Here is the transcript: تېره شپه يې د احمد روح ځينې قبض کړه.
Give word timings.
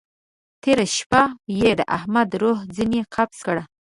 تېره 0.61 0.85
شپه 0.97 1.21
يې 1.59 1.71
د 1.79 1.81
احمد 1.97 2.29
روح 2.41 2.59
ځينې 2.75 3.01
قبض 3.13 3.37
کړه. 3.47 3.63